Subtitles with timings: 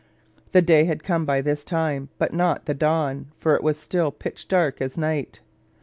[0.51, 4.09] The day had come by this time, but not the dawn for it was still
[4.11, 5.41] pitch dark as night.